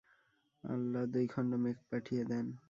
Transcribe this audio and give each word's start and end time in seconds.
আল্লাহ 0.63 1.03
দুই 1.05 1.25
খণ্ড 1.27 1.51
মেঘ 1.55 1.77
পাঠিয়ে 1.89 2.23
দেন। 2.25 2.47